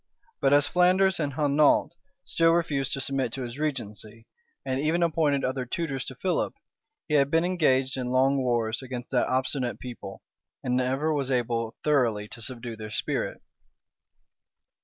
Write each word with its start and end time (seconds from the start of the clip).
But 0.39 0.51
as 0.51 0.65
Flanders 0.65 1.19
and 1.19 1.33
Hainault 1.35 1.91
still 2.25 2.53
refused 2.53 2.91
to 2.93 3.01
submit 3.01 3.31
to 3.33 3.43
his 3.43 3.59
regency, 3.59 4.25
and 4.65 4.79
even 4.79 5.03
appointed 5.03 5.43
other 5.45 5.63
tutors 5.63 6.03
to 6.05 6.15
Philip, 6.15 6.55
he 7.07 7.13
had 7.13 7.29
been 7.29 7.45
engaged 7.45 7.97
in 7.97 8.09
long 8.09 8.37
wars 8.41 8.81
against 8.81 9.11
that 9.11 9.27
obstinate 9.27 9.77
people, 9.79 10.23
and 10.63 10.75
never 10.75 11.13
was 11.13 11.29
able 11.29 11.75
thoroughly 11.83 12.27
to 12.29 12.41
subdue 12.41 12.75
their 12.75 12.89
spirit. 12.89 13.43